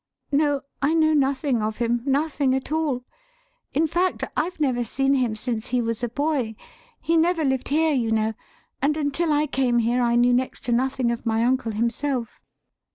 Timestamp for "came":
9.45-9.77